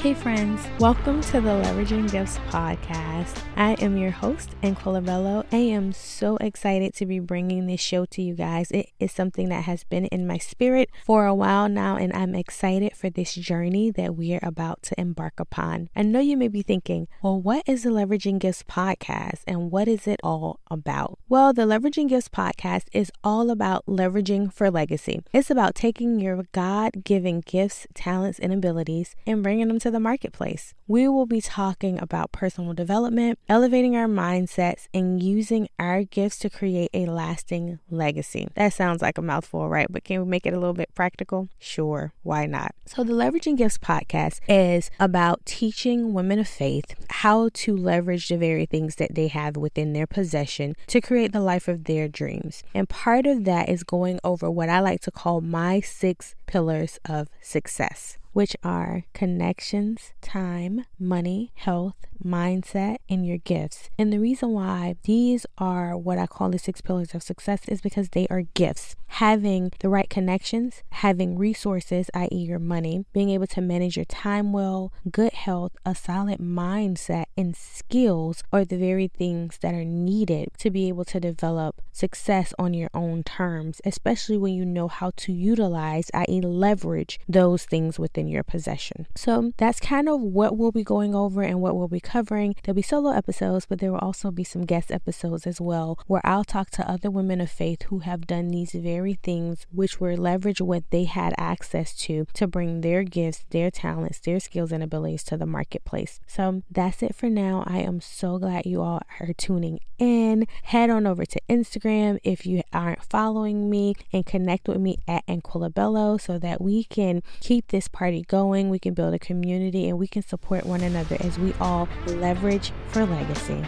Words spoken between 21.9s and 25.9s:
Gifts podcast is all about leveraging for legacy. It's about